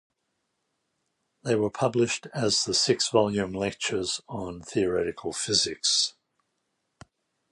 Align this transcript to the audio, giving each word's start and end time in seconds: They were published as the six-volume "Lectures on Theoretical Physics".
They 1.43 1.53
were 1.53 1.69
published 1.69 2.25
as 2.33 2.63
the 2.65 2.73
six-volume 2.73 3.53
"Lectures 3.53 4.19
on 4.27 4.63
Theoretical 4.63 5.31
Physics". 5.31 6.15